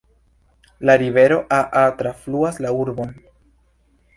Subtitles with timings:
[0.89, 3.13] La rivero Aa trafluas la urbon.